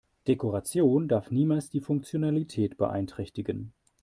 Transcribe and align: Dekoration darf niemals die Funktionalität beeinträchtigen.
Dekoration 0.27 1.07
darf 1.07 1.29
niemals 1.29 1.69
die 1.69 1.79
Funktionalität 1.79 2.75
beeinträchtigen. 2.75 3.71